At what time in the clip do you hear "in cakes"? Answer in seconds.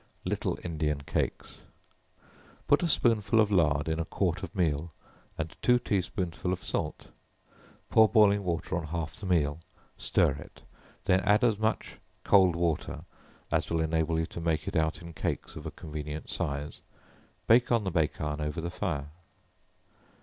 15.03-15.55